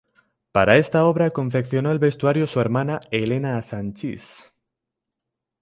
Para 0.51 0.77
esta 0.77 1.05
obra 1.05 1.29
confeccionó 1.29 1.91
el 1.91 1.99
vestuario 1.99 2.47
su 2.47 2.59
hermana 2.59 3.01
Helena 3.11 3.61
Sanchis. 3.61 4.51